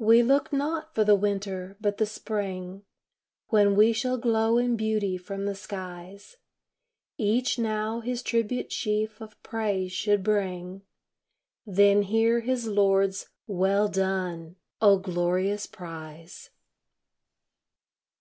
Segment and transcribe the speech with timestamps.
[0.00, 2.82] We look not for the Winter, but the Spring,
[3.50, 6.38] When we shall glow in beauty from the skies;
[7.16, 10.82] Each now his tribute sheaf of praise should bring,
[11.64, 16.50] Then hear his Lord's "Well done!" O glorious prize.